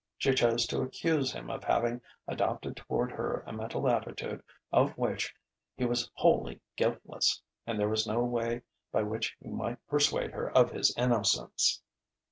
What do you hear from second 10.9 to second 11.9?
innocence!